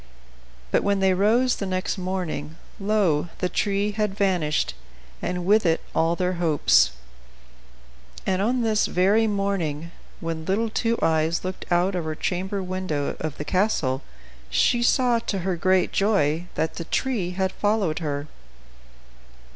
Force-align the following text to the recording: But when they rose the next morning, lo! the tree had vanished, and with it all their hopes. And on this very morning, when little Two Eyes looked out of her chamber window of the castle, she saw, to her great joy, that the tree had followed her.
But 0.71 0.81
when 0.81 0.99
they 0.99 1.13
rose 1.13 1.57
the 1.57 1.67
next 1.67 1.95
morning, 1.99 2.55
lo! 2.79 3.29
the 3.37 3.47
tree 3.49 3.91
had 3.91 4.17
vanished, 4.17 4.73
and 5.21 5.45
with 5.45 5.63
it 5.63 5.79
all 5.93 6.15
their 6.15 6.33
hopes. 6.41 6.93
And 8.25 8.41
on 8.41 8.63
this 8.63 8.87
very 8.87 9.27
morning, 9.27 9.91
when 10.19 10.43
little 10.45 10.71
Two 10.71 10.97
Eyes 11.03 11.45
looked 11.45 11.71
out 11.71 11.93
of 11.93 12.05
her 12.05 12.15
chamber 12.15 12.63
window 12.63 13.15
of 13.19 13.37
the 13.37 13.45
castle, 13.45 14.01
she 14.49 14.81
saw, 14.81 15.19
to 15.19 15.37
her 15.37 15.55
great 15.55 15.91
joy, 15.91 16.47
that 16.55 16.77
the 16.77 16.85
tree 16.85 17.33
had 17.37 17.51
followed 17.51 17.99
her. 17.99 18.25